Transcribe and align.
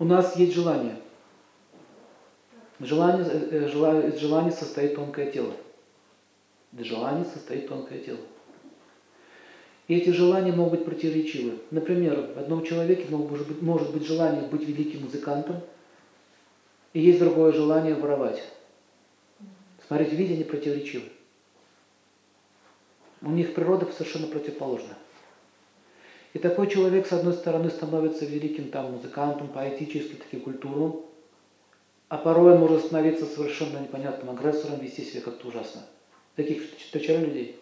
У 0.00 0.04
нас 0.04 0.34
есть 0.36 0.54
желание. 0.54 0.96
Желание, 2.80 3.26
э, 3.30 3.68
желание, 3.68 4.08
из 4.08 4.18
желания 4.18 4.50
состоит 4.50 4.94
тонкое 4.94 5.30
тело. 5.30 5.52
Из 6.72 6.86
желания 6.86 7.26
состоит 7.26 7.68
тонкое 7.68 7.98
тело. 7.98 8.20
И 9.88 9.94
эти 9.94 10.08
желания 10.08 10.52
могут 10.52 10.78
быть 10.78 10.84
противоречивы. 10.86 11.58
Например, 11.70 12.32
в 12.34 12.38
одном 12.38 12.64
человеке 12.64 13.14
может 13.14 13.46
быть, 13.46 13.60
может 13.60 13.92
быть 13.92 14.06
желание 14.06 14.48
быть 14.48 14.66
великим 14.66 15.02
музыкантом, 15.02 15.60
и 16.94 17.00
есть 17.00 17.18
другое 17.18 17.52
желание 17.52 17.94
воровать. 17.94 18.42
Смотрите, 19.86 20.16
видение 20.16 20.46
противоречивы. 20.46 21.10
У 23.20 23.30
них 23.30 23.52
природа 23.52 23.86
совершенно 23.92 24.28
противоположна. 24.28 24.96
И 26.32 26.38
такой 26.38 26.68
человек, 26.68 27.06
с 27.06 27.12
одной 27.12 27.32
стороны, 27.32 27.70
становится 27.70 28.24
великим 28.24 28.70
там 28.70 28.92
музыкантом, 28.92 29.48
поэтически, 29.48 30.14
таким 30.14 30.40
культурным, 30.40 31.00
а 32.08 32.18
порой 32.18 32.54
он 32.54 32.60
может 32.60 32.86
становиться 32.86 33.26
совершенно 33.26 33.78
непонятным 33.78 34.30
агрессором, 34.30 34.80
вести 34.80 35.02
себя 35.02 35.22
как-то 35.22 35.48
ужасно. 35.48 35.82
Таких 36.36 36.62
встречали 36.78 37.24
людей? 37.24 37.56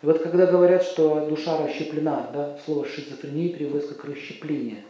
И 0.00 0.06
вот 0.06 0.22
когда 0.22 0.46
говорят, 0.46 0.82
что 0.84 1.26
душа 1.26 1.58
расщеплена, 1.58 2.30
да, 2.32 2.58
слово 2.64 2.86
шизофрения 2.86 3.52
переводится 3.52 3.94
как 3.94 4.06
расщепление. 4.06 4.84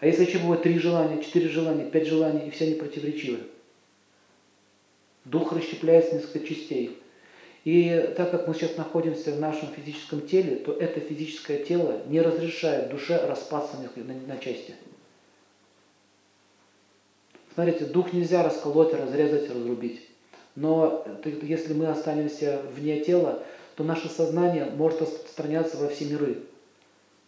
А 0.00 0.06
если 0.06 0.24
еще 0.24 0.38
бывает 0.38 0.62
три 0.62 0.78
желания, 0.78 1.22
четыре 1.22 1.48
желания, 1.48 1.88
пять 1.88 2.06
желаний, 2.06 2.48
и 2.48 2.50
все 2.50 2.66
они 2.66 2.74
противоречивы? 2.74 3.40
Дух 5.24 5.52
расщепляется 5.52 6.10
в 6.10 6.14
несколько 6.14 6.46
частей. 6.46 6.98
И 7.64 8.12
так 8.14 8.30
как 8.30 8.46
мы 8.46 8.54
сейчас 8.54 8.76
находимся 8.76 9.32
в 9.32 9.40
нашем 9.40 9.68
физическом 9.68 10.20
теле, 10.26 10.56
то 10.56 10.72
это 10.72 11.00
физическое 11.00 11.64
тело 11.64 12.02
не 12.06 12.20
разрешает 12.20 12.90
душе 12.90 13.26
распасться 13.26 13.76
на, 13.96 14.36
части. 14.36 14.74
Смотрите, 17.54 17.86
дух 17.86 18.12
нельзя 18.12 18.42
расколоть, 18.42 18.92
разрезать, 18.92 19.48
разрубить. 19.48 20.02
Но 20.56 21.06
если 21.42 21.72
мы 21.72 21.86
останемся 21.86 22.60
вне 22.70 23.00
тела, 23.00 23.42
то 23.76 23.82
наше 23.82 24.08
сознание 24.08 24.66
может 24.66 25.00
распространяться 25.00 25.78
во 25.78 25.88
все 25.88 26.04
миры. 26.04 26.42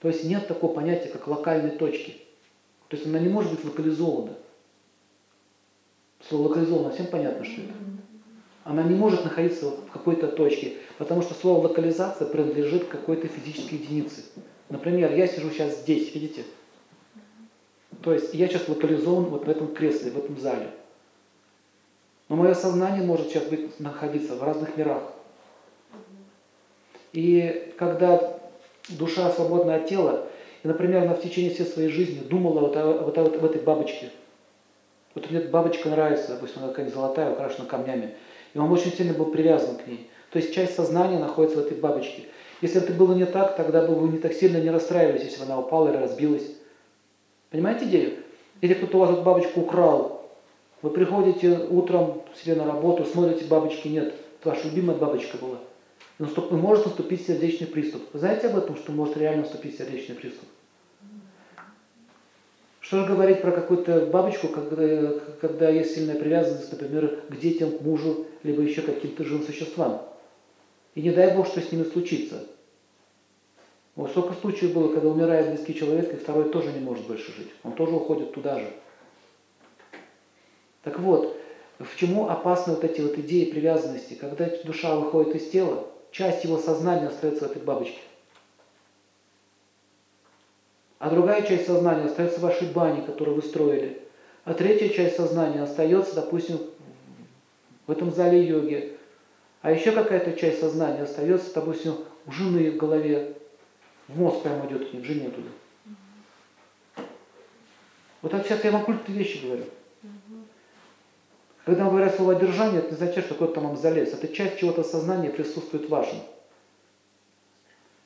То 0.00 0.09
есть 0.09 0.25
нет 0.25 0.47
такого 0.47 0.75
понятия, 0.75 1.09
как 1.09 1.27
локальной 1.27 1.71
точки. 1.71 2.19
То 2.89 2.97
есть 2.97 3.06
она 3.06 3.19
не 3.19 3.28
может 3.28 3.53
быть 3.53 3.65
локализована. 3.65 4.34
Слово 6.28 6.48
локализовано, 6.48 6.93
всем 6.93 7.06
понятно, 7.06 7.45
что 7.45 7.62
это? 7.62 7.95
Она 8.67 8.83
не 8.83 8.97
может 8.97 9.22
находиться 9.22 9.70
в 9.70 9.92
какой-то 9.92 10.27
точке, 10.27 10.72
потому 10.98 11.22
что 11.22 11.34
слово 11.34 11.69
локализация 11.69 12.27
принадлежит 12.27 12.86
какой-то 12.86 13.28
физической 13.28 13.75
единице. 13.75 14.25
Например, 14.70 15.14
я 15.14 15.28
сижу 15.28 15.50
сейчас 15.50 15.83
здесь, 15.83 16.12
видите? 16.12 16.42
То 18.03 18.12
есть 18.12 18.34
я 18.34 18.48
сейчас 18.48 18.69
локализован 18.69 19.27
вот 19.27 19.47
в 19.47 19.48
этом 19.48 19.72
кресле, 19.72 20.11
в 20.11 20.19
этом 20.19 20.37
зале. 20.41 20.70
Но 22.28 22.34
мое 22.34 22.55
сознание 22.55 23.05
может 23.05 23.28
сейчас 23.28 23.44
быть, 23.44 23.78
находиться 23.78 24.34
в 24.34 24.42
разных 24.42 24.77
мирах. 24.77 25.12
И 27.12 27.72
когда 27.78 28.37
душа 28.89 29.31
свободна 29.31 29.77
от 29.77 29.89
тела, 29.89 30.27
и, 30.64 30.67
например, 30.67 31.05
она 31.05 31.14
в 31.14 31.22
течение 31.22 31.55
всей 31.55 31.67
своей 31.67 31.89
жизни 31.89 32.19
думала 32.19 32.59
вот 32.59 32.77
о, 32.77 32.98
вот 33.05 33.17
о, 33.17 33.22
вот 33.22 33.44
этой 33.44 33.62
бабочке. 33.62 34.11
Вот 35.14 35.31
мне 35.31 35.39
эта 35.39 35.50
бабочка 35.50 35.89
нравится, 35.89 36.33
допустим, 36.33 36.62
она 36.62 36.70
какая-нибудь 36.70 36.97
золотая, 36.97 37.33
украшена 37.33 37.67
камнями. 37.67 38.17
И 38.57 38.59
он 38.59 38.73
очень 38.73 38.91
сильно 38.91 39.12
был 39.12 39.27
привязан 39.27 39.77
к 39.77 39.87
ней. 39.87 40.09
То 40.31 40.39
есть 40.39 40.55
часть 40.55 40.75
сознания 40.75 41.19
находится 41.19 41.59
в 41.59 41.67
этой 41.67 41.77
бабочке. 41.77 42.23
Если 42.62 42.81
это 42.81 42.91
было 42.95 43.12
не 43.12 43.27
так, 43.27 43.55
тогда 43.55 43.87
бы 43.87 43.95
вы 43.95 44.09
не 44.09 44.17
так 44.17 44.33
сильно 44.33 44.57
не 44.57 44.71
расстраивались, 44.71 45.25
если 45.25 45.41
бы 45.41 45.45
она 45.45 45.61
упала 45.61 45.91
или 45.91 45.99
разбилась. 45.99 46.47
Понимаете 47.51 47.84
идею? 47.84 48.15
Если 48.62 48.77
кто-то 48.77 48.97
у 48.97 49.01
вас 49.01 49.11
эту 49.11 49.21
бабочку 49.21 49.61
украл, 49.61 50.31
вы 50.81 50.89
приходите 50.89 51.67
утром 51.69 52.22
себе 52.34 52.55
на 52.55 52.65
работу, 52.65 53.05
смотрите, 53.05 53.45
бабочки 53.45 53.89
нет. 53.89 54.15
Это 54.41 54.49
ваша 54.49 54.69
любимая 54.69 54.97
бабочка 54.97 55.37
была. 55.37 55.59
И 56.19 56.55
может 56.55 56.87
наступить 56.87 57.27
сердечный 57.27 57.66
приступ. 57.66 58.05
Вы 58.15 58.21
знаете 58.21 58.47
об 58.47 58.56
этом, 58.56 58.77
что 58.77 58.91
может 58.91 59.19
реально 59.19 59.43
наступить 59.43 59.77
сердечный 59.77 60.15
приступ? 60.15 60.49
Что 62.86 63.00
же 63.00 63.06
говорить 63.06 63.42
про 63.42 63.50
какую-то 63.50 64.06
бабочку, 64.06 64.47
когда, 64.47 65.19
когда 65.41 65.69
есть 65.70 65.97
сильная 65.97 66.14
привязанность, 66.14 66.70
например, 66.70 67.20
к 67.28 67.36
детям, 67.36 67.76
к 67.76 67.80
мужу, 67.80 68.26
либо 68.44 68.62
еще 68.62 68.80
каким-то 68.80 69.24
живым 69.24 69.44
существам. 69.44 70.02
И 70.94 71.02
не 71.02 71.10
дай 71.10 71.34
Бог, 71.34 71.48
что 71.48 71.60
с 71.60 71.72
ними 71.72 71.82
случится. 71.82 72.44
Вот 73.97 74.10
сколько 74.10 74.34
случаев 74.34 74.72
было, 74.72 74.92
когда 74.92 75.08
умирает 75.08 75.48
близкий 75.48 75.74
человек, 75.74 76.12
и 76.12 76.16
второй 76.16 76.48
тоже 76.50 76.70
не 76.70 76.78
может 76.78 77.08
больше 77.08 77.32
жить. 77.32 77.48
Он 77.64 77.72
тоже 77.72 77.92
уходит 77.92 78.32
туда 78.32 78.60
же. 78.60 78.70
Так 80.84 81.00
вот, 81.00 81.36
в 81.80 81.97
чему 81.97 82.28
опасны 82.28 82.74
вот 82.74 82.84
эти 82.84 83.00
вот 83.00 83.18
идеи 83.18 83.50
привязанности? 83.50 84.14
Когда 84.14 84.48
душа 84.62 84.94
выходит 84.94 85.34
из 85.34 85.50
тела, 85.50 85.88
часть 86.12 86.44
его 86.44 86.56
сознания 86.56 87.08
остается 87.08 87.48
в 87.48 87.50
этой 87.50 87.62
бабочке. 87.62 87.98
А 90.99 91.11
другая 91.11 91.43
часть 91.43 91.67
сознания 91.67 92.07
остается 92.07 92.39
в 92.39 92.43
вашей 92.43 92.69
бане, 92.69 93.03
которую 93.03 93.37
вы 93.37 93.43
строили. 93.43 94.03
А 94.45 94.55
третья 94.55 94.89
часть 94.89 95.17
сознания 95.17 95.62
остается, 95.62 96.15
допустим, 96.15 96.59
в 97.87 97.93
этом 97.93 98.12
зале 98.12 98.43
йоги. 98.45 98.97
А 99.61 99.73
еще 99.73 99.93
какая-то 99.93 100.33
часть 100.33 100.61
сознания 100.61 101.03
остается, 101.03 101.53
допустим, 101.55 101.97
у 102.27 102.33
жены 102.33 102.71
в 102.71 102.77
голове. 102.77 103.34
В 104.09 104.19
мозг 104.19 104.43
прямо 104.43 104.67
идет 104.67 104.89
к 104.89 104.93
ней, 104.93 105.01
в 105.01 105.05
жене 105.05 105.31
туда. 105.31 105.49
Вот 108.23 108.33
так 108.33 108.47
сейчас 108.47 108.65
я 108.65 108.71
вам 108.71 108.84
культные 108.84 109.19
вещи 109.19 109.45
говорю. 109.45 109.65
Когда 111.65 111.84
мы 111.84 111.91
говорят 111.91 112.15
слово 112.15 112.37
«держание», 112.37 112.78
это 112.78 112.91
не 112.91 112.95
означает, 112.95 113.27
что 113.27 113.34
кто-то 113.34 113.55
там 113.55 113.65
вам 113.65 113.77
залез. 113.77 114.13
Это 114.13 114.28
часть 114.28 114.59
чего-то 114.59 114.84
сознания 114.84 115.31
присутствует 115.31 115.89
в. 115.89 116.23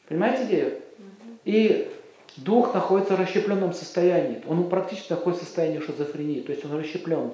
Понимаете 0.08 0.44
идею? 0.44 0.82
И 1.44 1.90
дух 2.36 2.74
находится 2.74 3.16
в 3.16 3.20
расщепленном 3.20 3.72
состоянии. 3.72 4.42
Он 4.46 4.68
практически 4.68 5.12
находится 5.12 5.44
в 5.44 5.48
состоянии 5.48 5.80
шизофрении, 5.80 6.40
то 6.40 6.52
есть 6.52 6.64
он 6.64 6.76
расщеплен. 6.78 7.32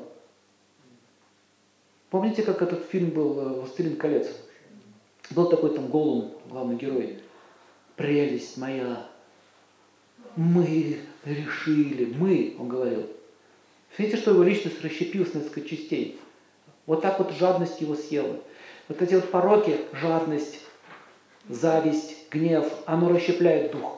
Помните, 2.10 2.42
как 2.42 2.62
этот 2.62 2.84
фильм 2.86 3.10
был 3.10 3.38
э, 3.38 3.48
«Властелин 3.60 3.96
колец»? 3.96 4.28
Был 5.30 5.48
такой 5.48 5.74
там 5.74 5.88
Голум, 5.88 6.32
главный 6.48 6.76
герой. 6.76 7.18
Прелесть 7.96 8.56
моя, 8.56 9.06
мы 10.36 11.00
решили, 11.24 12.14
мы, 12.14 12.54
он 12.58 12.68
говорил. 12.68 13.06
Видите, 13.98 14.18
что 14.18 14.32
его 14.32 14.42
личность 14.42 14.82
расщепилась 14.82 15.34
на 15.34 15.38
несколько 15.38 15.62
частей. 15.62 16.20
Вот 16.84 17.02
так 17.02 17.18
вот 17.18 17.32
жадность 17.32 17.80
его 17.80 17.96
съела. 17.96 18.36
Вот 18.88 19.02
эти 19.02 19.14
вот 19.14 19.30
пороки, 19.30 19.78
жадность, 19.92 20.60
зависть, 21.48 22.30
гнев, 22.30 22.70
оно 22.86 23.08
расщепляет 23.08 23.72
дух. 23.72 23.95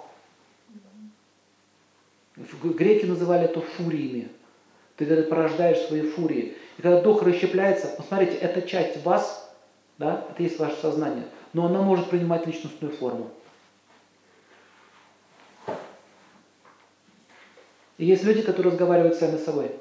Греки 2.63 3.07
называли 3.07 3.45
это 3.45 3.61
фуриями. 3.61 4.29
Ты 4.97 5.23
порождаешь 5.23 5.87
свои 5.87 6.03
фурии. 6.03 6.57
И 6.77 6.83
когда 6.83 7.01
дух 7.01 7.23
расщепляется, 7.23 7.95
посмотрите, 7.97 8.37
эта 8.37 8.63
часть 8.63 9.05
вас, 9.05 9.53
да, 9.97 10.27
это 10.31 10.43
есть 10.43 10.59
ваше 10.59 10.77
сознание, 10.77 11.25
но 11.53 11.67
она 11.67 11.83
может 11.83 12.11
принимать 12.11 12.47
личностную 12.47 12.93
форму. 12.93 13.31
И 17.97 18.07
есть 18.07 18.23
люди, 18.25 18.43
которые 18.43 18.73
разговаривают 18.73 19.17
сами 19.17 19.37
с 19.37 19.45
собой. 19.45 19.73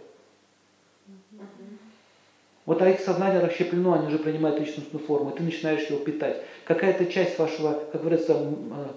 Вот 2.65 2.81
а 2.81 2.89
их 2.89 2.99
сознание 2.99 3.39
расщеплено, 3.39 3.93
они 3.93 4.07
уже 4.07 4.19
принимают 4.19 4.59
личностную 4.59 5.05
форму, 5.05 5.29
и 5.29 5.37
ты 5.37 5.43
начинаешь 5.43 5.89
его 5.89 5.99
питать. 5.99 6.43
Какая-то 6.65 7.05
часть 7.05 7.39
вашего, 7.39 7.85
как 7.91 8.01
говорится, 8.01 8.33
э, 8.33 8.87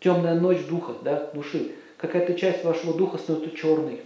темная 0.00 0.38
ночь 0.38 0.66
духа, 0.66 0.92
да, 1.02 1.30
души, 1.32 1.72
какая-то 1.98 2.34
часть 2.34 2.64
вашего 2.64 2.94
духа 2.94 3.18
становится 3.18 3.54
черной. 3.54 4.00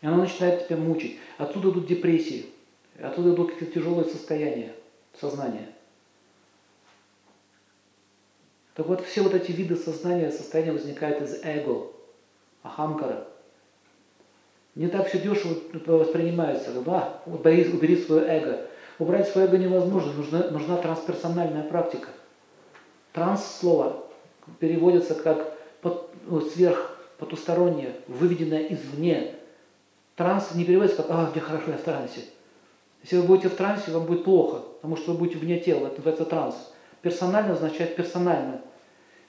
И 0.00 0.06
она 0.06 0.16
начинает 0.16 0.66
тебя 0.66 0.76
мучить. 0.76 1.18
Отсюда 1.36 1.70
идут 1.70 1.86
депрессии, 1.86 2.46
оттуда 2.98 3.34
идут 3.34 3.52
какие-то 3.52 3.74
тяжелые 3.74 4.04
состояния 4.06 4.72
сознания. 5.20 5.68
Так 8.74 8.86
вот, 8.86 9.04
все 9.04 9.22
вот 9.22 9.34
эти 9.34 9.50
виды 9.50 9.74
сознания, 9.74 10.30
состояния 10.30 10.70
возникают 10.70 11.20
из 11.20 11.40
эго, 11.42 11.88
ахамкара. 12.62 13.26
Не 14.76 14.86
так 14.86 15.08
все 15.08 15.18
дешево 15.18 15.56
воспринимается. 15.86 16.70
А, 16.86 17.20
убери, 17.26 17.68
убери 17.72 17.96
свое 17.96 18.24
эго. 18.28 18.68
Убрать 19.00 19.28
свое 19.28 19.48
эго 19.48 19.58
невозможно, 19.58 20.12
нужна, 20.12 20.50
нужна 20.50 20.76
трансперсональная 20.76 21.64
практика. 21.64 22.10
Транс 23.12 23.44
слово 23.44 24.04
переводится 24.60 25.16
как 25.16 25.57
ну, 26.26 26.40
сверх, 26.40 26.98
потустороннее, 27.18 27.94
выведенное 28.06 28.66
извне. 28.68 29.34
Транс 30.16 30.54
не 30.54 30.64
переводится 30.64 31.02
как 31.02 31.06
«а, 31.10 31.30
мне 31.32 31.40
хорошо, 31.40 31.70
я 31.70 31.76
в 31.76 31.82
трансе». 31.82 32.20
Если 33.02 33.16
вы 33.16 33.22
будете 33.22 33.48
в 33.48 33.54
трансе, 33.54 33.92
вам 33.92 34.06
будет 34.06 34.24
плохо, 34.24 34.62
потому 34.76 34.96
что 34.96 35.12
вы 35.12 35.18
будете 35.18 35.38
вне 35.38 35.58
тела, 35.60 35.86
это 35.86 35.96
называется 35.96 36.24
транс. 36.24 36.56
Персонально 37.02 37.52
означает 37.52 37.94
персонально. 37.94 38.60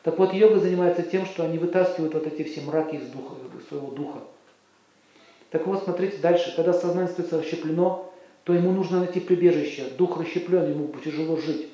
Так 0.04 0.18
вот, 0.18 0.34
йога 0.34 0.60
занимается 0.60 1.04
тем, 1.04 1.26
что 1.26 1.44
они 1.44 1.58
вытаскивают 1.58 2.14
вот 2.14 2.26
эти 2.26 2.44
все 2.44 2.62
мраки 2.62 2.96
из, 2.96 3.08
духа, 3.10 3.36
из 3.60 3.68
своего 3.68 3.92
духа. 3.92 4.20
Так 5.52 5.68
вот, 5.68 5.84
смотрите 5.84 6.18
дальше. 6.18 6.54
Когда 6.56 6.74
сознание 6.74 7.08
становится 7.08 7.40
расщеплено, 7.40 8.12
то 8.44 8.54
ему 8.54 8.72
нужно 8.72 9.00
найти 9.00 9.20
прибежище. 9.20 9.90
Дух 9.98 10.20
расщеплен, 10.20 10.70
ему 10.70 10.92
тяжело 11.04 11.38
жить. 11.38 11.70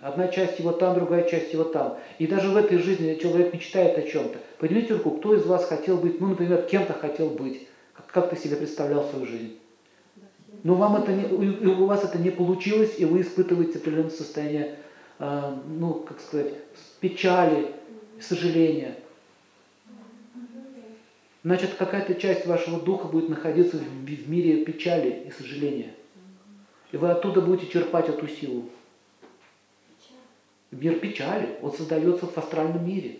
Одна 0.00 0.28
часть 0.28 0.58
его 0.58 0.72
там, 0.72 0.94
другая 0.94 1.28
часть 1.28 1.52
его 1.52 1.64
там. 1.64 1.98
И 2.18 2.26
даже 2.26 2.50
в 2.50 2.56
этой 2.56 2.78
жизни 2.78 3.18
человек 3.20 3.52
мечтает 3.52 3.98
о 3.98 4.02
чем-то. 4.02 4.38
Поднимите 4.58 4.94
руку, 4.94 5.12
кто 5.12 5.34
из 5.34 5.44
вас 5.44 5.64
хотел 5.64 5.96
быть, 5.96 6.20
ну, 6.20 6.28
например, 6.28 6.62
кем-то 6.62 6.92
хотел 6.92 7.30
быть. 7.30 7.66
Как, 7.92 8.06
как 8.06 8.30
ты 8.30 8.36
себе 8.36 8.56
представлял 8.56 9.04
свою 9.08 9.26
жизнь? 9.26 9.58
Но 10.62 10.76
вам 10.76 10.96
это 10.96 11.12
не, 11.12 11.24
у 11.66 11.86
вас 11.86 12.04
это 12.04 12.18
не 12.18 12.30
получилось, 12.30 12.94
и 12.98 13.04
вы 13.04 13.22
испытываете 13.22 13.78
определенное 13.78 14.10
состояние, 14.10 14.76
э, 15.18 15.54
ну, 15.66 15.94
как 15.94 16.20
сказать, 16.20 16.52
печали, 17.00 17.72
сожаления. 18.20 18.96
Значит, 21.42 21.74
какая-то 21.76 22.14
часть 22.14 22.46
вашего 22.46 22.80
духа 22.80 23.08
будет 23.08 23.28
находиться 23.28 23.76
в, 23.76 23.80
в 23.80 24.30
мире 24.30 24.64
печали 24.64 25.24
и 25.26 25.30
сожаления. 25.32 25.92
И 26.92 26.96
вы 26.96 27.10
оттуда 27.10 27.40
будете 27.40 27.72
черпать 27.72 28.08
эту 28.08 28.28
силу. 28.28 28.68
Мир 30.72 30.98
печали, 30.98 31.50
он 31.60 31.72
создается 31.72 32.26
в 32.26 32.36
астральном 32.36 32.86
мире. 32.86 33.18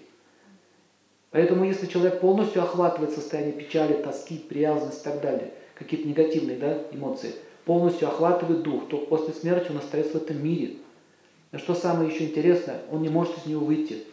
Поэтому 1.31 1.65
если 1.65 1.87
человек 1.87 2.21
полностью 2.21 2.63
охватывает 2.63 3.13
состояние 3.13 3.53
печали, 3.53 4.03
тоски, 4.03 4.39
привязанности 4.39 5.01
и 5.01 5.05
так 5.05 5.21
далее, 5.21 5.53
какие-то 5.75 6.09
негативные 6.09 6.59
да, 6.59 6.83
эмоции, 6.93 7.35
полностью 7.65 8.09
охватывает 8.09 8.63
дух, 8.63 8.89
то 8.89 8.99
после 8.99 9.35
смерти 9.35 9.71
он 9.71 9.79
остается 9.79 10.19
в 10.19 10.23
этом 10.23 10.43
мире. 10.43 10.77
Но 11.53 11.59
что 11.59 11.75
самое 11.75 12.11
еще 12.11 12.25
интересное, 12.25 12.81
он 12.91 13.03
не 13.03 13.11
может 13.11 13.37
из 13.39 13.47
него 13.47 13.65
выйти. 13.65 14.05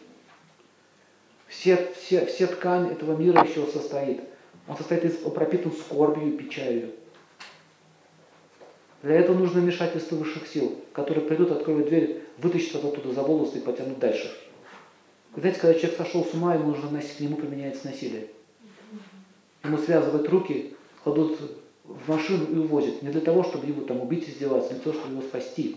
Все, 1.48 1.92
все, 1.98 2.26
все 2.26 2.46
ткань 2.46 2.92
этого 2.92 3.16
мира 3.16 3.42
еще 3.42 3.66
состоит. 3.66 4.20
Он 4.68 4.76
состоит 4.76 5.04
из, 5.04 5.24
он 5.24 5.32
пропитан 5.32 5.72
скорбью 5.72 6.28
и 6.28 6.36
печалью. 6.36 6.90
Для 9.02 9.14
этого 9.14 9.36
нужно 9.36 9.62
вмешательство 9.62 10.16
высших 10.16 10.46
сил, 10.46 10.79
которые 10.92 11.26
придут, 11.26 11.50
откроют 11.50 11.88
дверь, 11.88 12.22
вытащат 12.38 12.84
оттуда 12.84 13.12
за 13.12 13.22
волосы 13.22 13.58
и 13.58 13.60
потянут 13.60 13.98
дальше. 13.98 14.30
Знаете, 15.36 15.60
когда 15.60 15.78
человек 15.78 15.98
сошел 15.98 16.24
с 16.24 16.34
ума, 16.34 16.54
ему 16.54 16.72
нужно 16.72 17.00
к 17.00 17.20
нему 17.20 17.36
применяется 17.36 17.86
насилие. 17.86 18.26
Ему 19.62 19.78
связывают 19.78 20.28
руки, 20.28 20.74
кладут 21.04 21.38
в 21.84 22.08
машину 22.08 22.46
и 22.52 22.58
увозят. 22.58 23.02
Не 23.02 23.10
для 23.10 23.20
того, 23.20 23.44
чтобы 23.44 23.66
его 23.66 23.82
там 23.82 24.00
убить 24.00 24.26
и 24.28 24.32
издеваться, 24.32 24.70
не 24.70 24.76
для 24.76 24.84
того, 24.84 24.96
чтобы 24.96 25.14
его 25.14 25.22
спасти. 25.22 25.76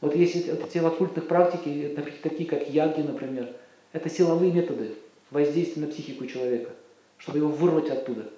Вот 0.00 0.16
есть 0.16 0.34
эти 0.34 0.78
оккультных 0.78 1.28
практики, 1.28 1.96
такие 2.22 2.48
как 2.48 2.68
яги, 2.68 3.02
например, 3.02 3.54
это 3.92 4.10
силовые 4.10 4.52
методы 4.52 4.94
воздействия 5.30 5.82
на 5.86 5.92
психику 5.92 6.26
человека, 6.26 6.70
чтобы 7.18 7.38
его 7.38 7.48
вырвать 7.48 7.88
оттуда. 7.88 8.28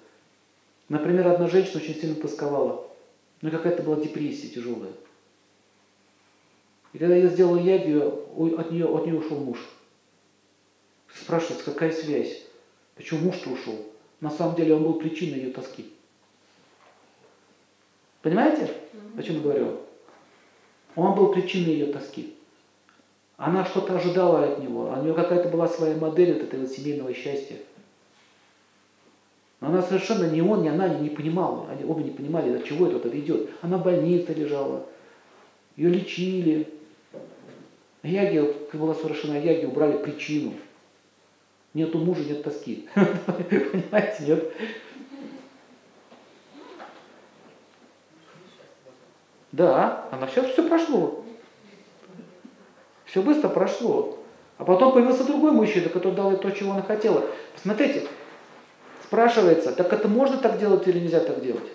Например, 0.89 1.27
одна 1.27 1.47
женщина 1.47 1.81
очень 1.81 1.95
сильно 1.95 2.15
тосковала. 2.15 2.87
Ну, 3.41 3.49
какая-то 3.49 3.83
была 3.83 3.95
депрессия 3.95 4.47
тяжелая. 4.47 4.91
И 6.95 6.97
когда 6.97 7.13
я 7.17 7.27
сделал 7.27 7.57
ягию, 7.57 8.21
от 8.57 8.71
нее, 8.71 8.85
от 8.85 9.05
нее 9.05 9.19
ушел 9.19 9.37
муж. 9.37 9.57
Спрашивается, 11.13 11.65
какая 11.65 11.91
связь? 11.91 12.43
Почему 12.95 13.19
муж-то 13.19 13.49
ушел? 13.49 13.85
На 14.21 14.29
самом 14.29 14.55
деле 14.55 14.75
он 14.75 14.83
был 14.83 14.93
причиной 14.93 15.39
ее 15.39 15.51
тоски. 15.51 15.91
Понимаете, 18.21 18.71
о 19.17 19.21
чем 19.21 19.35
я 19.35 19.41
говорю? 19.41 19.81
Он 20.95 21.15
был 21.15 21.33
причиной 21.33 21.73
ее 21.73 21.87
тоски. 21.87 22.33
Она 23.35 23.65
что-то 23.65 23.97
ожидала 23.97 24.53
от 24.53 24.59
него, 24.59 24.89
у 24.89 25.03
нее 25.03 25.13
какая-то 25.13 25.49
была 25.49 25.67
своя 25.67 25.97
модель 25.97 26.31
вот 26.31 26.43
этого 26.43 26.65
семейного 26.65 27.13
счастья. 27.13 27.57
Но 29.59 29.67
она 29.67 29.81
совершенно 29.81 30.31
ни 30.31 30.39
он, 30.39 30.63
ни 30.63 30.69
она 30.69 30.87
не 30.87 31.09
понимала, 31.09 31.69
они 31.69 31.83
оба 31.83 32.01
не 32.01 32.11
понимали, 32.11 32.55
от 32.55 32.63
чего 32.63 32.87
это 32.87 32.99
вот 32.99 33.13
идет. 33.13 33.49
Она 33.61 33.79
в 33.79 33.83
больнице 33.83 34.33
лежала, 34.33 34.85
ее 35.75 35.89
лечили. 35.89 36.69
Яги, 38.05 38.53
была 38.73 38.93
совершена 38.93 39.37
Яги, 39.37 39.65
убрали 39.65 39.97
причину. 39.97 40.53
Нету 41.73 41.97
мужа, 41.97 42.23
нет 42.23 42.43
тоски. 42.43 42.87
Понимаете, 42.95 44.23
нет? 44.25 44.53
Да, 49.51 50.07
она 50.11 50.27
сейчас 50.27 50.47
все 50.47 50.67
прошло. 50.67 51.23
Все 53.05 53.21
быстро 53.21 53.49
прошло. 53.49 54.19
А 54.57 54.63
потом 54.63 54.93
появился 54.93 55.25
другой 55.25 55.51
мужчина, 55.51 55.89
который 55.89 56.13
дал 56.13 56.31
ей 56.31 56.37
то, 56.37 56.51
чего 56.51 56.73
она 56.73 56.81
хотела. 56.81 57.25
Посмотрите, 57.53 58.07
спрашивается, 59.03 59.71
так 59.71 59.91
это 59.91 60.07
можно 60.07 60.37
так 60.37 60.59
делать 60.59 60.87
или 60.87 60.99
нельзя 60.99 61.19
так 61.19 61.41
делать? 61.41 61.69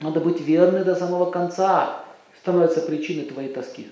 Надо 0.00 0.20
быть 0.20 0.40
верной 0.40 0.84
до 0.84 0.94
самого 0.94 1.30
конца, 1.30 2.04
становится 2.40 2.80
причиной 2.80 3.24
твоей 3.24 3.52
тоски. 3.52 3.90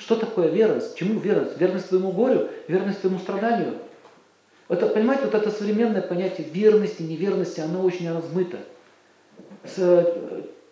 Что 0.00 0.16
такое 0.16 0.48
верность? 0.48 0.96
Чему 0.96 1.20
верность? 1.20 1.58
Верность 1.60 1.88
твоему 1.90 2.10
горю, 2.10 2.48
верность 2.68 3.02
твоему 3.02 3.18
страданию. 3.18 3.74
Это, 4.68 4.86
понимаете, 4.86 5.24
вот 5.26 5.34
это 5.34 5.50
современное 5.50 6.00
понятие 6.00 6.46
верности, 6.48 7.02
неверности, 7.02 7.60
оно 7.60 7.82
очень 7.82 8.10
размыто. 8.10 8.56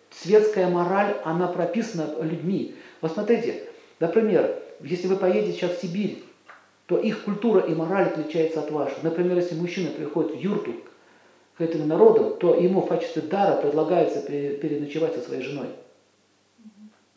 Светская 0.09 0.67
мораль, 0.67 1.15
она 1.23 1.47
прописана 1.47 2.09
людьми. 2.23 2.75
Вот 3.01 3.11
смотрите, 3.11 3.67
например, 3.99 4.63
если 4.81 5.05
вы 5.07 5.15
поедете 5.15 5.53
сейчас 5.53 5.77
в 5.77 5.81
Сибирь, 5.81 6.23
то 6.87 6.97
их 6.97 7.23
культура 7.23 7.61
и 7.61 7.75
мораль 7.75 8.07
отличается 8.07 8.61
от 8.61 8.71
вашей. 8.71 8.97
Например, 9.03 9.37
если 9.37 9.53
мужчина 9.53 9.91
приходит 9.91 10.31
в 10.31 10.39
юрту 10.39 10.73
к 11.55 11.61
этому 11.61 11.85
народу, 11.85 12.35
то 12.39 12.55
ему 12.55 12.81
в 12.81 12.87
качестве 12.87 13.21
дара 13.21 13.61
предлагается 13.61 14.21
переночевать 14.21 15.13
со 15.13 15.21
своей 15.21 15.43
женой. 15.43 15.67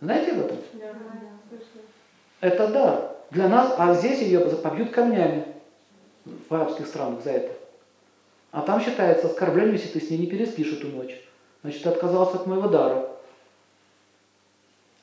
Знаете 0.03 0.32
об 0.32 0.41
этом? 0.41 0.58
Да. 0.75 0.93
Это 2.43 2.67
дар. 2.67 3.17
Для 3.31 3.49
нас, 3.49 3.73
а 3.79 3.94
здесь 3.94 4.21
ее 4.21 4.41
побьют 4.41 4.91
камнями 4.91 5.47
в 6.25 6.53
арабских 6.53 6.87
странах 6.89 7.23
за 7.23 7.31
это. 7.31 7.53
А 8.50 8.62
там 8.62 8.83
считается 8.83 9.29
оскорблением, 9.29 9.75
если 9.75 9.89
ты 9.89 10.05
с 10.05 10.11
ней 10.11 10.19
не 10.19 10.27
переспишь 10.27 10.73
эту 10.73 10.89
ночь. 10.89 11.19
Значит, 11.62 11.85
ты 11.85 11.89
отказался 11.89 12.37
от 12.37 12.47
моего 12.47 12.69
дара. 12.69 13.09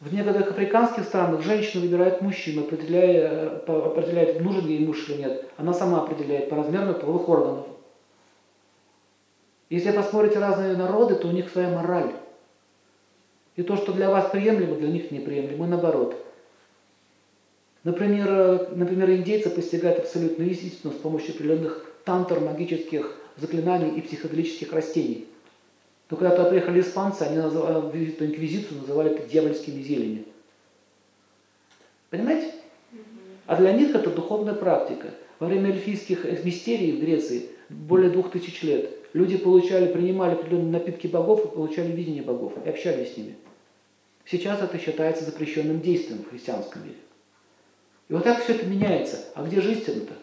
В 0.01 0.13
некоторых 0.13 0.51
африканских 0.51 1.06
странах 1.06 1.41
женщина 1.41 1.81
выбирает 1.81 2.21
мужчину, 2.21 2.63
определяя, 2.63 3.57
определяет, 3.57 4.41
нужен 4.41 4.68
ей 4.68 4.86
муж 4.86 5.07
или 5.07 5.21
нет. 5.21 5.45
Она 5.56 5.74
сама 5.74 6.03
определяет 6.03 6.50
по 6.50 6.57
размеру 6.57 6.94
половых 6.94 7.27
органов. 7.30 7.67
Если 9.69 9.91
посмотрите 9.91 10.39
разные 10.39 10.75
народы, 10.75 11.15
то 11.15 11.27
у 11.29 11.31
них 11.31 11.50
своя 11.50 11.69
мораль. 11.69 12.12
И 13.55 13.63
то, 13.63 13.77
что 13.77 13.93
для 13.93 14.10
вас 14.10 14.29
приемлемо, 14.29 14.75
для 14.75 14.89
них 14.89 15.10
неприемлемо, 15.12 15.67
наоборот. 15.67 16.25
Например, 17.83 18.69
например, 18.75 19.12
индейцы 19.12 19.50
постигают 19.50 20.00
абсолютную 20.00 20.51
истину 20.51 20.93
с 20.93 20.98
помощью 20.98 21.33
определенных 21.33 21.86
тантр, 22.03 22.39
магических 22.39 23.15
заклинаний 23.38 23.98
и 23.98 24.01
психоделических 24.01 24.74
растений– 24.74 25.27
но 26.09 26.17
когда 26.17 26.36
туда 26.36 26.50
приехали 26.50 26.81
испанцы, 26.81 27.21
они 27.21 27.38
называли, 27.38 28.09
эту 28.09 28.25
инквизицию 28.25 28.81
называли 28.81 29.12
это 29.12 29.29
дьявольскими 29.29 29.81
зельями. 29.81 30.25
Понимаете? 32.09 32.51
А 33.45 33.55
для 33.55 33.74
них 33.74 33.93
это 33.93 34.09
духовная 34.09 34.55
практика. 34.55 35.13
Во 35.39 35.48
время 35.48 35.69
эльфийских 35.69 36.25
мистерий 36.43 36.93
в 36.93 37.00
Греции 37.00 37.50
более 37.69 38.09
двух 38.09 38.31
тысяч 38.31 38.63
лет 38.63 38.89
люди 39.13 39.38
получали, 39.38 39.91
принимали 39.91 40.33
определенные 40.33 40.71
напитки 40.71 41.07
богов 41.07 41.45
и 41.45 41.55
получали 41.55 41.91
видение 41.91 42.24
богов, 42.24 42.53
и 42.63 42.69
общались 42.69 43.13
с 43.13 43.17
ними. 43.17 43.36
Сейчас 44.25 44.62
это 44.62 44.77
считается 44.79 45.24
запрещенным 45.24 45.81
действием 45.81 46.24
в 46.24 46.29
христианском 46.29 46.83
мире. 46.83 46.98
И 48.10 48.13
вот 48.13 48.24
так 48.24 48.44
все 48.44 48.56
это 48.56 48.66
меняется. 48.66 49.25
А 49.36 49.44
где 49.44 49.62
же 49.62 49.72
истина-то? 49.72 50.13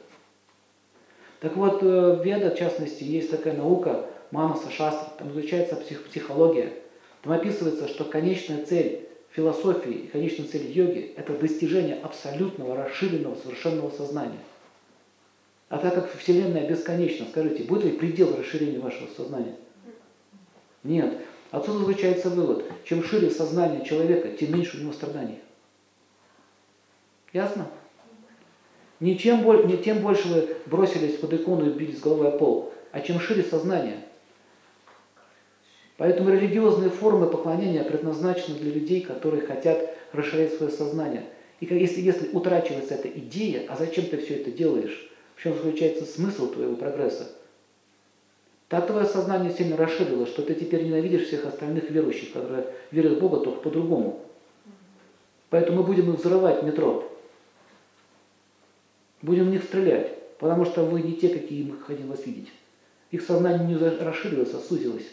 Так 1.41 1.57
вот, 1.57 1.83
э, 1.83 2.17
в 2.17 2.25
Веда, 2.25 2.51
в 2.51 2.59
частности, 2.59 3.05
есть 3.05 3.31
такая 3.31 3.57
наука, 3.57 4.07
Манаса 4.33 4.71
Шастра, 4.71 5.13
там 5.19 5.31
изучается 5.31 5.77
псих, 5.77 6.05
психология. 6.05 6.73
Там 7.23 7.33
описывается, 7.33 7.87
что 7.89 8.05
конечная 8.05 8.65
цель 8.65 9.09
философии 9.31 9.93
и 9.93 10.07
конечная 10.09 10.47
цель 10.47 10.67
йоги– 10.67 11.13
это 11.17 11.35
достижение 11.35 11.97
абсолютного, 12.03 12.77
расширенного, 12.77 13.37
совершенного 13.37 13.91
сознания. 13.91 14.39
А 15.69 15.79
так 15.79 15.95
как 15.95 16.13
Вселенная 16.17 16.69
бесконечна, 16.69 17.27
скажите, 17.31 17.65
будет 17.65 17.85
ли 17.85 17.91
предел 17.93 18.37
расширения 18.37 18.79
вашего 18.79 19.09
сознания? 19.17 19.57
Нет. 20.83 21.19
Отсюда 21.51 21.81
заключается 21.81 22.31
вывод. 22.31 22.65
Чем 22.85 23.05
шире 23.05 23.31
сознание 23.31 23.85
человека, 23.85 24.29
тем 24.31 24.53
меньше 24.53 24.79
у 24.79 24.81
него 24.81 24.93
страданий. 24.93 25.39
Ясно? 27.33 27.67
Не, 29.01 29.19
чем, 29.19 29.45
не 29.67 29.77
тем 29.77 30.01
больше 30.01 30.29
вы 30.29 30.57
бросились 30.67 31.17
под 31.17 31.35
икону 31.35 31.69
и 31.69 31.73
били 31.73 31.93
с 31.93 32.01
головой 32.01 32.29
о 32.29 32.39
пол, 32.39 32.73
а 32.93 33.01
чем 33.01 33.21
шире 33.21 33.43
сознание, 33.43 34.07
Поэтому 35.97 36.31
религиозные 36.31 36.91
формы 36.91 37.27
поклонения 37.27 37.83
предназначены 37.83 38.59
для 38.59 38.73
людей, 38.73 39.01
которые 39.01 39.47
хотят 39.47 39.95
расширять 40.13 40.55
свое 40.55 40.71
сознание. 40.71 41.25
И 41.61 41.67
если, 41.67 42.03
если 42.03 42.29
утрачивается 42.33 42.95
эта 42.95 43.09
идея, 43.09 43.65
а 43.69 43.77
зачем 43.77 44.05
ты 44.07 44.19
все 44.19 44.35
это 44.35 44.51
делаешь, 44.51 45.11
в 45.37 45.43
чем 45.43 45.55
заключается 45.55 46.05
смысл 46.05 46.53
твоего 46.53 46.77
прогресса, 46.77 47.31
так 48.69 48.87
твое 48.87 49.07
сознание 49.07 49.53
сильно 49.53 49.77
расширилось, 49.77 50.29
что 50.29 50.43
ты 50.43 50.55
теперь 50.55 50.85
ненавидишь 50.85 51.29
всех 51.29 51.47
остальных 51.47 51.89
верующих, 51.91 52.33
которые 52.33 52.67
верят 52.91 53.17
в 53.17 53.21
Бога 53.21 53.39
только 53.39 53.61
по-другому. 53.61 54.21
Поэтому 55.49 55.79
мы 55.79 55.85
будем 55.85 56.13
их 56.13 56.19
взрывать 56.19 56.63
метро. 56.63 57.11
Будем 59.23 59.45
в 59.45 59.51
них 59.51 59.65
стрелять, 59.65 60.37
потому 60.39 60.65
что 60.65 60.85
вы 60.85 61.03
не 61.03 61.15
те, 61.15 61.29
какие 61.29 61.63
им 61.63 61.79
хотелось 61.81 62.27
видеть. 62.27 62.53
Их 63.11 63.23
сознание 63.23 63.67
не 63.67 63.77
расширилось, 63.77 64.53
а 64.53 64.59
сузилось. 64.59 65.07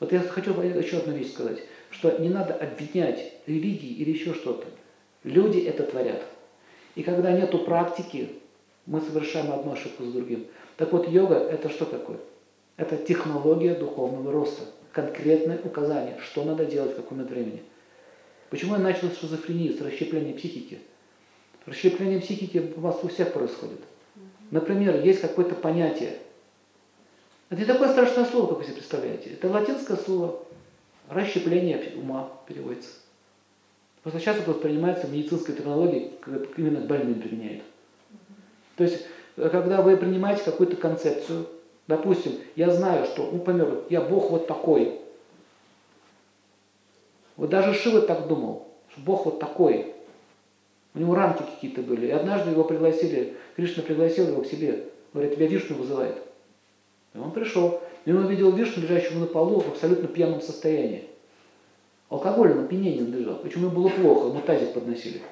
Вот 0.00 0.12
я 0.12 0.20
хочу 0.20 0.52
еще 0.60 0.98
одну 0.98 1.12
вещь 1.14 1.32
сказать, 1.32 1.58
что 1.90 2.18
не 2.18 2.28
надо 2.28 2.54
обвинять 2.54 3.34
религии 3.46 3.92
или 3.92 4.10
еще 4.10 4.34
что-то. 4.34 4.66
Люди 5.24 5.60
это 5.60 5.84
творят. 5.84 6.22
И 6.94 7.02
когда 7.02 7.32
нету 7.32 7.58
практики, 7.58 8.30
мы 8.86 9.00
совершаем 9.00 9.52
одну 9.52 9.72
ошибку 9.72 10.04
с 10.04 10.12
другим. 10.12 10.46
Так 10.76 10.92
вот, 10.92 11.08
йога– 11.08 11.36
это 11.50 11.68
что 11.68 11.84
такое? 11.84 12.18
Это 12.76 12.96
технология 12.96 13.74
духовного 13.74 14.32
роста. 14.32 14.64
Конкретное 14.92 15.60
указание, 15.62 16.18
что 16.20 16.44
надо 16.44 16.64
делать 16.66 16.92
в 16.92 16.96
каком 16.96 17.24
времени. 17.24 17.62
Почему 18.50 18.74
я 18.74 18.80
начал 18.80 19.08
с 19.08 19.20
шизофрении, 19.20 19.72
с 19.72 19.80
расщеплением 19.80 20.36
психики? 20.36 20.80
Расщепление 21.66 22.20
психики 22.20 22.72
у 22.76 22.80
вас 22.80 22.98
у 23.02 23.08
всех 23.08 23.32
происходит. 23.32 23.80
Например, 24.50 25.00
есть 25.02 25.20
какое-то 25.20 25.54
понятие. 25.54 26.18
Это 27.50 27.60
не 27.60 27.66
такое 27.66 27.90
страшное 27.90 28.24
слово, 28.24 28.48
как 28.48 28.58
вы 28.58 28.64
себе 28.64 28.74
представляете. 28.74 29.30
Это 29.30 29.48
латинское 29.48 29.96
слово. 29.96 30.40
Расщепление 31.08 31.92
ума 31.96 32.30
переводится. 32.46 32.90
Просто 34.02 34.18
сейчас 34.20 34.38
это 34.38 34.50
воспринимается 34.50 35.06
в 35.06 35.12
медицинской 35.12 35.54
терминологии, 35.54 36.12
именно 36.56 36.80
к 36.80 36.86
больным 36.86 37.20
применяют. 37.20 37.62
То 38.76 38.84
есть 38.84 39.06
когда 39.36 39.82
вы 39.82 39.96
принимаете 39.96 40.42
какую-то 40.44 40.76
концепцию, 40.76 41.46
допустим, 41.86 42.32
я 42.56 42.70
знаю, 42.70 43.06
что, 43.06 43.30
ну, 43.30 43.38
помер, 43.38 43.84
я 43.88 44.00
Бог 44.00 44.30
вот 44.30 44.46
такой. 44.46 45.00
Вот 47.36 47.48
даже 47.50 47.74
Шива 47.74 48.02
так 48.02 48.28
думал, 48.28 48.68
что 48.90 49.00
Бог 49.00 49.24
вот 49.24 49.40
такой. 49.40 49.94
У 50.94 50.98
него 50.98 51.14
рамки 51.14 51.42
какие-то 51.42 51.82
были. 51.82 52.06
И 52.06 52.10
однажды 52.10 52.50
его 52.50 52.64
пригласили, 52.64 53.34
Кришна 53.56 53.82
пригласил 53.82 54.28
его 54.28 54.42
к 54.42 54.46
себе. 54.46 54.88
Говорит, 55.12 55.36
тебя 55.36 55.46
Вишну 55.46 55.76
вызывает. 55.76 56.16
И 57.14 57.18
он 57.18 57.32
пришел. 57.32 57.80
И 58.04 58.12
он 58.12 58.24
увидел 58.24 58.50
Вишну, 58.52 58.82
лежащего 58.82 59.18
на 59.18 59.26
полу 59.26 59.60
в 59.60 59.68
абсолютно 59.68 60.08
пьяном 60.08 60.40
состоянии. 60.40 61.08
Алкогольным 62.10 62.64
опьянением 62.64 63.12
лежал. 63.12 63.36
Почему 63.36 63.66
ему 63.66 63.76
было 63.76 63.88
плохо, 63.88 64.28
ему 64.28 64.40
тазик 64.42 64.74
подносили. 64.74 65.22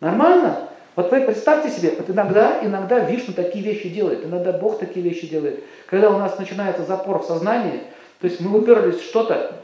Нормально? 0.00 0.68
Вот 0.94 1.10
вы 1.10 1.20
представьте 1.22 1.70
себе, 1.70 1.94
вот 1.96 2.08
иногда, 2.08 2.64
иногда 2.64 3.00
Вишну 3.00 3.34
такие 3.34 3.64
вещи 3.64 3.88
делает, 3.88 4.24
иногда 4.24 4.52
Бог 4.52 4.78
такие 4.78 5.04
вещи 5.04 5.26
делает. 5.26 5.62
Когда 5.86 6.10
у 6.10 6.18
нас 6.18 6.38
начинается 6.38 6.84
запор 6.84 7.22
в 7.22 7.26
сознании, 7.26 7.82
то 8.20 8.26
есть 8.26 8.40
мы 8.40 8.58
уперлись 8.58 8.96
в 8.96 9.04
что-то, 9.04 9.62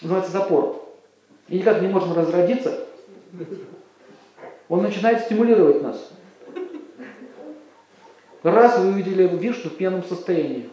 называется 0.00 0.30
запор, 0.30 0.87
и 1.48 1.58
никак 1.58 1.80
не 1.80 1.88
можем 1.88 2.14
разродиться, 2.14 2.86
он 4.68 4.82
начинает 4.82 5.24
стимулировать 5.24 5.82
нас. 5.82 6.10
Раз 8.42 8.78
вы 8.78 8.88
увидели 8.88 9.26
Вишну 9.26 9.70
в 9.70 9.76
пьяном 9.76 10.04
состоянии. 10.04 10.70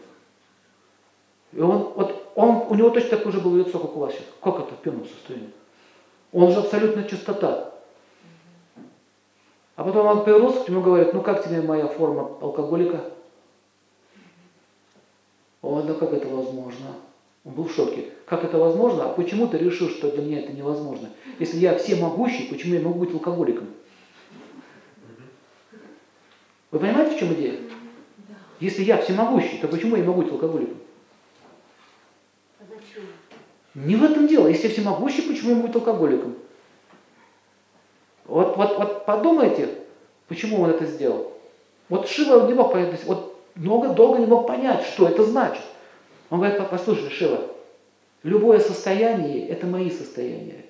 И 1.53 1.61
он, 1.61 1.93
вот 1.95 2.31
он, 2.35 2.65
у 2.69 2.75
него 2.75 2.89
точно 2.89 3.17
такое 3.17 3.31
же 3.31 3.39
было 3.39 3.57
лицо, 3.57 3.79
как 3.79 3.95
у 3.95 3.99
вас 3.99 4.13
сейчас. 4.13 4.25
Как 4.41 4.59
это 4.59 4.73
в 4.73 4.77
пьяном 4.77 5.05
состоянии? 5.05 5.51
Он 6.33 6.51
же 6.51 6.59
абсолютно 6.59 7.05
чистота. 7.05 7.71
А 9.77 9.83
потом 9.83 10.05
он 10.07 10.23
повернулся 10.25 10.63
к 10.63 10.69
нему 10.69 10.81
и 10.81 10.83
говорит, 10.83 11.13
ну 11.13 11.21
как 11.21 11.43
тебе 11.43 11.61
моя 11.61 11.87
форма 11.87 12.37
алкоголика? 12.41 13.01
Он, 15.61 15.85
ну 15.85 15.95
как 15.95 16.13
это 16.13 16.27
возможно? 16.27 16.87
Он 17.45 17.53
был 17.53 17.65
в 17.65 17.73
шоке. 17.73 18.09
Как 18.25 18.43
это 18.43 18.57
возможно? 18.57 19.05
А 19.05 19.13
почему 19.13 19.47
ты 19.47 19.59
решил, 19.59 19.89
что 19.89 20.11
для 20.11 20.23
меня 20.23 20.39
это 20.39 20.51
невозможно? 20.51 21.09
Если 21.39 21.57
я 21.57 21.77
всемогущий, 21.77 22.47
почему 22.49 22.73
я 22.73 22.81
могу 22.81 22.99
быть 22.99 23.13
алкоголиком? 23.13 23.67
Вы 26.71 26.79
понимаете, 26.79 27.15
в 27.15 27.19
чем 27.19 27.33
идея? 27.35 27.59
Если 28.59 28.83
я 28.83 28.97
всемогущий, 28.97 29.59
то 29.59 29.67
почему 29.67 29.95
я 29.95 30.03
могу 30.03 30.23
быть 30.23 30.31
алкоголиком? 30.31 30.77
Не 33.75 33.95
в 33.95 34.03
этом 34.03 34.27
дело. 34.27 34.47
Если 34.47 34.67
я 34.67 34.73
всемогущий, 34.73 35.21
почему 35.21 35.51
я 35.51 35.55
могу 35.57 35.67
быть 35.67 35.75
алкоголиком? 35.75 36.35
Вот, 38.25 38.57
вот, 38.57 38.77
вот 38.77 39.05
подумайте, 39.05 39.69
почему 40.27 40.61
он 40.61 40.71
это 40.71 40.85
сделал. 40.85 41.31
Вот 41.89 42.07
Шива 42.07 42.47
не 42.47 42.55
мог 42.55 42.71
понять, 42.71 43.03
вот 43.05 43.39
много, 43.53 43.89
долго 43.89 44.17
не 44.17 44.25
мог 44.25 44.47
понять, 44.47 44.83
что 44.85 45.07
это 45.07 45.23
значит. 45.23 45.61
Он 46.29 46.39
говорит, 46.39 46.69
послушай, 46.69 47.09
Шива, 47.09 47.51
любое 48.23 48.59
состояние– 48.59 49.47
это 49.49 49.67
мои 49.67 49.89
состояния. 49.89 50.65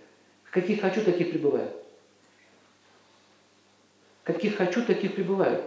Каких 0.52 0.82
хочу, 0.82 1.04
таких 1.04 1.32
пребываю. 1.32 1.70
Каких 4.24 4.58
хочу, 4.58 4.84
таких 4.84 5.16
пребываю. 5.16 5.62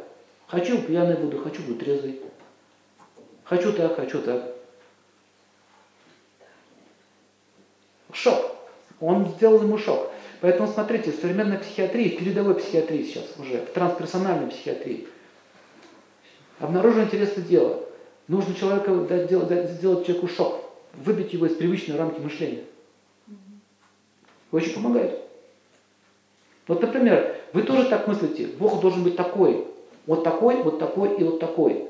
Хочу 0.47 0.83
пьяный 0.83 1.17
буду, 1.17 1.39
хочу 1.39 1.63
буду 1.63 1.79
трезвый. 1.79 2.21
Хочу 3.45 3.73
так, 3.73 3.97
хочу 3.97 4.21
так. 4.21 4.55
Шок. 8.13 8.57
Он 9.01 9.29
сделал 9.29 9.63
ему 9.63 9.79
шок. 9.79 10.11
Поэтому 10.41 10.69
смотрите, 10.69 11.13
в 11.13 11.21
современной 11.21 11.59
психиатрии, 11.59 12.17
в 12.17 12.19
передовой 12.19 12.55
психиатрии 12.55 13.05
сейчас 13.05 13.25
уже, 13.39 13.59
в 13.65 13.71
трансперсональной 13.71 14.51
психиатрии, 14.51 15.09
обнаружено 16.59 17.05
интересное 17.05 17.45
дело. 17.45 17.88
Нужно 18.29 18.55
человеку 18.55 19.07
сделать 19.07 20.07
человеку 20.07 20.29
шок, 20.29 20.65
выбить 20.95 21.33
его 21.33 21.47
из 21.47 21.55
привычной 21.55 21.97
рамки 21.97 22.21
мышления. 22.21 22.65
Очень 24.53 24.75
помогает. 24.75 25.19
Вот, 26.67 26.83
например, 26.83 27.37
вы 27.55 27.63
тоже 27.63 27.89
так 27.89 28.07
мыслите, 28.07 28.47
Бог 28.59 28.81
должен 28.81 29.03
быть 29.03 29.17
такой, 29.17 29.67
вот 30.07 30.23
такой, 30.25 30.63
вот 30.63 30.79
такой 30.79 31.17
и 31.17 31.25
вот 31.25 31.41
такой. 31.41 31.89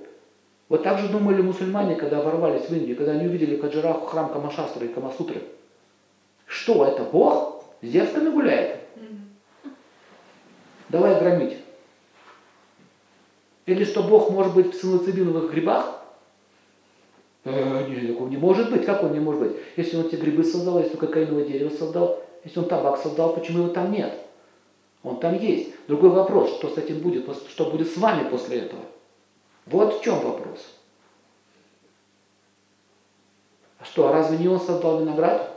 Вот 0.68 0.82
так 0.84 0.98
же 0.98 1.08
думали 1.08 1.42
мусульмане, 1.42 1.96
когда 1.96 2.22
ворвались 2.22 2.68
в 2.68 2.72
Индию, 2.72 2.96
когда 2.96 3.12
они 3.12 3.26
увидели 3.26 3.56
Каджараху, 3.56 4.06
храм 4.06 4.32
Камашастры 4.32 4.86
и 4.86 4.92
Камасутры. 4.92 5.42
Что 6.46 6.84
это, 6.86 7.02
Бог? 7.04 7.64
С 7.82 7.88
девками 7.88 8.28
гуляет. 8.28 8.80
Давай 10.88 11.18
громить. 11.18 11.56
Или 13.66 13.84
что 13.84 14.02
Бог 14.02 14.30
может 14.30 14.54
быть 14.54 14.66
в 14.66 14.70
псилоцибиновых 14.70 15.50
грибах? 15.50 15.97
Э, 17.48 17.86
нет, 17.88 18.08
такого 18.08 18.28
не 18.28 18.36
может 18.36 18.70
быть. 18.70 18.84
Как 18.84 19.02
он 19.02 19.12
не 19.12 19.20
может 19.20 19.40
быть? 19.40 19.56
Если 19.76 19.96
он 19.96 20.06
эти 20.06 20.16
грибы 20.16 20.44
создал, 20.44 20.78
если 20.78 20.94
он 20.94 20.98
кокаиновое 20.98 21.44
дерево 21.44 21.70
создал, 21.70 22.22
если 22.44 22.58
он 22.58 22.66
табак 22.66 22.98
создал, 22.98 23.34
почему 23.34 23.64
его 23.64 23.68
там 23.70 23.90
нет? 23.90 24.12
Он 25.02 25.18
там 25.18 25.38
есть. 25.38 25.70
Другой 25.86 26.10
вопрос, 26.10 26.56
что 26.56 26.68
с 26.68 26.76
этим 26.76 27.00
будет, 27.00 27.24
что 27.48 27.70
будет 27.70 27.88
с 27.90 27.96
вами 27.96 28.28
после 28.28 28.58
этого? 28.58 28.82
Вот 29.66 29.98
в 29.98 30.02
чем 30.02 30.20
вопрос. 30.20 30.74
А 33.78 33.84
что, 33.84 34.08
а 34.08 34.12
разве 34.12 34.38
не 34.38 34.48
он 34.48 34.60
создал 34.60 35.00
виноград? 35.00 35.54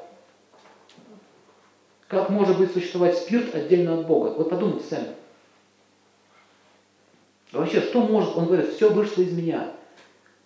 Как 2.07 2.29
может 2.29 2.57
быть 2.57 2.71
существовать 2.71 3.17
спирт 3.17 3.55
отдельно 3.55 3.99
от 3.99 4.05
Бога? 4.05 4.33
Вот 4.37 4.49
подумайте 4.49 4.85
сами. 4.87 5.07
вообще, 7.51 7.81
что 7.81 8.01
может, 8.01 8.35
он 8.35 8.45
говорит, 8.45 8.73
все 8.73 8.89
вышло 8.89 9.21
из 9.21 9.31
меня. 9.31 9.71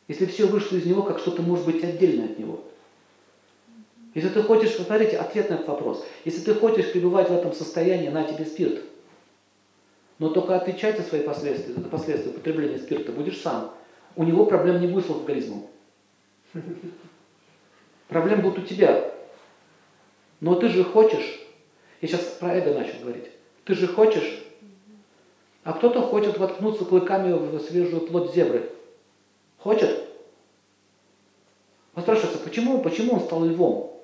Если 0.08 0.26
все 0.26 0.48
вышло 0.48 0.76
из 0.78 0.86
него, 0.86 1.04
как 1.04 1.20
что-то 1.20 1.42
может 1.42 1.66
быть 1.66 1.84
отдельно 1.84 2.26
от 2.26 2.38
него. 2.38 2.62
Если 4.14 4.30
ты 4.30 4.44
хочешь, 4.44 4.78
посмотрите, 4.78 5.18
ответ 5.18 5.50
на 5.50 5.56
этот 5.56 5.68
вопрос. 5.68 6.06
Если 6.24 6.42
ты 6.42 6.54
хочешь 6.54 6.92
пребывать 6.92 7.30
в 7.30 7.34
этом 7.34 7.54
состоянии, 7.54 8.10
на 8.10 8.24
тебе 8.24 8.46
спирт. 8.46 8.82
Но 10.20 10.30
только 10.30 10.56
отвечать 10.56 10.98
за 10.98 11.04
свои 11.04 11.22
последствия, 11.22 11.74
за 11.74 11.82
последствия 11.82 12.32
употребления 12.32 12.78
спирта 12.78 13.12
будешь 13.12 13.42
сам. 13.42 13.74
У 14.16 14.24
него 14.24 14.46
проблем 14.46 14.80
не 14.80 14.88
будет 14.88 15.08
с 15.08 15.10
алкоголизмом. 15.10 15.68
Проблем 18.08 18.42
будут 18.42 18.60
у 18.60 18.62
тебя. 18.62 19.12
Но 20.40 20.56
ты 20.56 20.70
же 20.70 20.84
хочешь 20.84 21.46
я 22.06 22.08
сейчас 22.08 22.22
про 22.40 22.56
эго 22.56 22.74
начал 22.74 23.00
говорить. 23.02 23.32
Ты 23.64 23.74
же 23.74 23.88
хочешь, 23.88 24.44
а 25.64 25.74
кто-то 25.74 26.02
хочет 26.02 26.38
воткнуться 26.38 26.86
клыками 26.86 27.34
в 27.34 27.60
свежую 27.62 28.02
плоть 28.02 28.34
зебры. 28.36 28.70
Хочет? 29.66 30.00
Вот 31.96 32.04
спрашивается, 32.04 32.38
почему, 32.38 32.82
почему 32.82 33.14
он 33.14 33.22
стал 33.22 33.44
львом? 33.44 34.00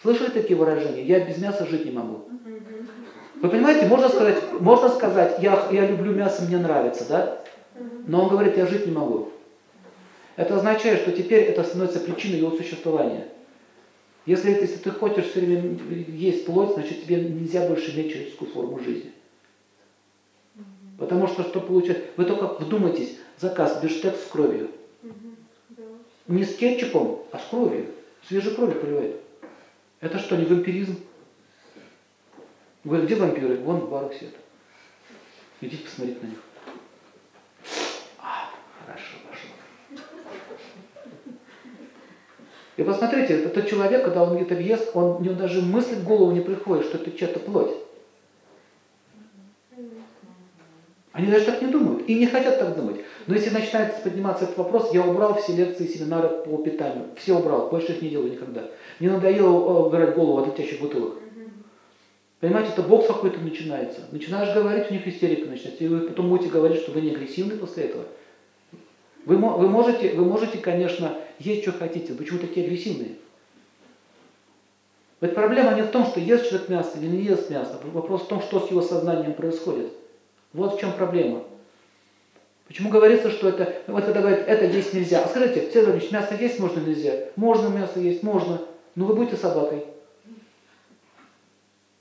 Слышали 0.00 0.30
такие 0.30 0.56
выражения? 0.58 1.02
Я 1.04 1.20
без 1.20 1.36
мяса 1.36 1.66
жить 1.66 1.84
не 1.84 1.90
могу. 1.90 2.24
Вы 3.34 3.48
понимаете, 3.50 3.86
можно 3.86 4.08
сказать, 4.08 4.38
можно 4.58 4.88
сказать 4.88 5.42
я, 5.42 5.68
я 5.70 5.86
люблю 5.86 6.14
мясо, 6.14 6.42
мне 6.44 6.56
нравится, 6.56 7.06
да? 7.06 7.42
Но 8.06 8.22
он 8.22 8.28
говорит, 8.30 8.56
я 8.56 8.66
жить 8.66 8.86
не 8.86 8.92
могу. 8.92 9.28
Это 10.36 10.56
означает, 10.56 11.02
что 11.02 11.12
теперь 11.12 11.42
это 11.42 11.62
становится 11.62 12.00
причиной 12.00 12.38
его 12.38 12.50
существования. 12.52 13.28
Если, 14.24 14.52
если 14.52 14.78
ты 14.78 14.90
хочешь 14.90 15.26
все 15.26 15.40
время 15.40 15.78
есть 16.08 16.46
плоть, 16.46 16.72
значит 16.72 17.04
тебе 17.04 17.22
нельзя 17.24 17.68
больше 17.68 17.94
иметь 17.94 18.10
человеческую 18.10 18.50
форму 18.52 18.78
жизни. 18.78 19.12
Потому 20.98 21.26
что 21.26 21.42
что 21.42 21.60
получается? 21.60 22.04
Вы 22.16 22.24
только 22.24 22.46
вдумайтесь, 22.64 23.18
заказ 23.40 23.82
бифштекс 23.82 24.24
с 24.24 24.26
кровью. 24.26 24.70
Да. 25.02 25.82
Не 26.28 26.44
с 26.44 26.54
кетчупом, 26.56 27.22
а 27.32 27.38
с 27.38 27.44
кровью. 27.48 27.86
Свежей 28.28 28.54
кровью 28.54 28.80
поливает. 28.80 29.16
Это 30.00 30.18
что, 30.18 30.36
не 30.36 30.44
вампиризм? 30.44 30.96
Вы 32.84 33.02
где 33.02 33.14
вампиры? 33.14 33.56
Вон 33.56 33.80
в 33.80 33.90
барах 33.90 34.14
сидят. 34.14 34.34
Идите 35.60 35.84
посмотрите 35.84 36.20
на 36.22 36.26
них. 36.28 36.38
А, 38.18 38.50
хорошо, 38.80 39.16
пошло. 39.28 40.04
И 42.76 42.82
посмотрите, 42.82 43.42
этот 43.42 43.68
человек, 43.68 44.04
когда 44.04 44.22
он 44.22 44.36
где-то 44.36 44.54
ест, 44.54 44.90
он, 44.94 45.16
у 45.16 45.20
него 45.20 45.34
даже 45.34 45.60
мысли 45.60 45.96
в 45.96 46.04
голову 46.04 46.32
не 46.32 46.40
приходит, 46.40 46.86
что 46.86 46.96
это 46.96 47.10
чья-то 47.12 47.38
плоть. 47.40 47.76
Они 51.12 51.26
даже 51.26 51.44
так 51.44 51.60
не 51.60 51.68
думают 51.68 52.08
и 52.08 52.14
не 52.14 52.26
хотят 52.26 52.58
так 52.58 52.76
думать. 52.76 53.00
Но 53.26 53.34
если 53.34 53.50
начинает 53.50 54.00
подниматься 54.02 54.44
этот 54.44 54.58
вопрос, 54.58 54.94
я 54.94 55.02
убрал 55.02 55.34
все 55.34 55.56
лекции, 55.56 55.86
семинары 55.86 56.28
по 56.28 56.58
питанию. 56.58 57.06
Все 57.16 57.36
убрал, 57.36 57.68
больше 57.68 57.92
их 57.92 58.02
не 58.02 58.10
делаю 58.10 58.32
никогда. 58.32 58.68
Мне 59.00 59.10
надоело 59.10 59.48
э, 59.48 59.86
убирать 59.86 60.14
голову 60.14 60.38
от 60.38 60.46
летящих 60.46 60.80
бутылок. 60.80 61.14
Понимаете, 62.38 62.70
это 62.72 62.82
бокс 62.82 63.06
какой-то 63.06 63.40
начинается. 63.40 64.02
Начинаешь 64.12 64.54
говорить, 64.54 64.90
у 64.90 64.94
них 64.94 65.06
истерика 65.06 65.48
начинается. 65.48 65.84
И 65.84 65.88
вы 65.88 66.00
потом 66.00 66.30
будете 66.30 66.48
говорить, 66.48 66.80
что 66.80 66.92
вы 66.92 67.00
не 67.02 67.10
агрессивны 67.10 67.56
после 67.56 67.84
этого. 67.84 68.04
Вы, 69.26 69.36
вы, 69.36 69.68
можете, 69.68 70.14
вы 70.14 70.24
можете, 70.24 70.58
конечно, 70.58 71.18
есть 71.38 71.62
что 71.62 71.72
хотите. 71.72 72.14
Почему 72.14 72.38
такие 72.38 72.64
агрессивные? 72.64 73.16
Ведь 75.20 75.34
проблема 75.34 75.74
не 75.74 75.82
в 75.82 75.90
том, 75.90 76.06
что 76.06 76.18
ест 76.20 76.48
человек 76.48 76.70
мясо 76.70 76.98
или 76.98 77.08
не 77.08 77.22
ест 77.22 77.50
мясо. 77.50 77.78
Вопрос 77.92 78.22
в 78.22 78.28
том, 78.28 78.40
что 78.40 78.60
с 78.60 78.70
его 78.70 78.80
сознанием 78.80 79.34
происходит. 79.34 79.92
Вот 80.52 80.76
в 80.76 80.80
чем 80.80 80.92
проблема. 80.92 81.44
Почему 82.66 82.90
говорится, 82.90 83.30
что 83.30 83.48
это, 83.48 83.82
вот 83.86 84.04
когда 84.04 84.20
говорят, 84.20 84.46
это 84.46 84.64
есть 84.64 84.94
нельзя. 84.94 85.22
А 85.24 85.28
скажите, 85.28 85.70
Сергей 85.72 85.86
Иванович, 85.86 86.10
мясо 86.12 86.34
есть 86.34 86.60
можно 86.60 86.80
нельзя? 86.80 87.12
Можно 87.36 87.68
мясо 87.68 87.98
есть, 87.98 88.22
можно. 88.22 88.60
Но 88.94 89.06
вы 89.06 89.14
будете 89.14 89.36
собакой. 89.36 89.84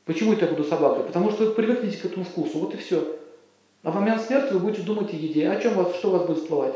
Почему 0.05 0.33
я 0.33 0.47
буду 0.47 0.63
собакой? 0.63 1.03
Потому 1.05 1.31
что 1.31 1.45
вы 1.45 1.51
привыкнете 1.51 1.97
к 1.97 2.05
этому 2.05 2.25
вкусу, 2.25 2.59
вот 2.59 2.73
и 2.73 2.77
все. 2.77 3.15
А 3.83 3.91
в 3.91 3.95
момент 3.95 4.21
смерти 4.21 4.53
вы 4.53 4.59
будете 4.59 4.83
думать 4.83 5.13
о 5.13 5.15
еде. 5.15 5.49
О 5.49 5.59
чем 5.59 5.73
вас, 5.73 5.95
что 5.95 6.09
у 6.09 6.11
вас 6.11 6.25
будет 6.25 6.39
всплывать? 6.39 6.75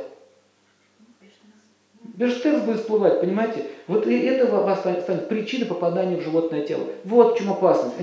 Бирштекс 2.01 2.62
будет 2.62 2.82
всплывать, 2.82 3.22
понимаете? 3.22 3.65
Вот 3.88 4.08
и 4.08 4.18
это 4.20 4.46
вас 4.46 4.80
станет 4.80 5.27
причиной 5.30 5.65
попадания 5.65 6.18
в 6.18 6.22
животное 6.22 6.65
тело. 6.65 6.86
Вот 7.03 7.36
в 7.36 7.38
чем 7.38 7.51
опасность. 7.51 7.92